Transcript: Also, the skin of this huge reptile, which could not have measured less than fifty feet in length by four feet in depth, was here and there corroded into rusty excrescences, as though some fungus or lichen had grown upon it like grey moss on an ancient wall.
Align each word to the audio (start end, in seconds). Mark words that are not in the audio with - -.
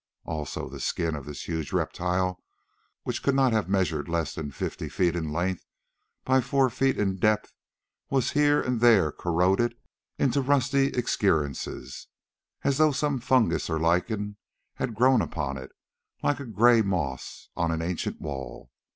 Also, 0.25 0.67
the 0.67 0.79
skin 0.79 1.13
of 1.15 1.27
this 1.27 1.47
huge 1.47 1.71
reptile, 1.71 2.41
which 3.03 3.21
could 3.21 3.35
not 3.35 3.53
have 3.53 3.69
measured 3.69 4.09
less 4.09 4.33
than 4.33 4.49
fifty 4.49 4.89
feet 4.89 5.15
in 5.15 5.31
length 5.31 5.63
by 6.25 6.41
four 6.41 6.71
feet 6.71 6.97
in 6.97 7.17
depth, 7.17 7.53
was 8.09 8.31
here 8.31 8.59
and 8.59 8.81
there 8.81 9.11
corroded 9.11 9.75
into 10.17 10.41
rusty 10.41 10.91
excrescences, 10.95 12.07
as 12.63 12.79
though 12.79 12.91
some 12.91 13.19
fungus 13.19 13.69
or 13.69 13.79
lichen 13.79 14.37
had 14.73 14.95
grown 14.95 15.21
upon 15.21 15.55
it 15.55 15.69
like 16.23 16.51
grey 16.51 16.81
moss 16.81 17.49
on 17.55 17.69
an 17.69 17.83
ancient 17.83 18.19
wall. 18.19 18.71